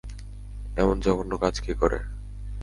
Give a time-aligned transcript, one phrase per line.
[0.77, 1.99] এমন জঘন্য কাজ কে করে?